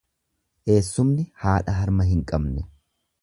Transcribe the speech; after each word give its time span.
Eessumni 0.75 1.25
haadha 1.43 1.77
harma 1.81 2.09
hin 2.13 2.25
qabne. 2.33 2.65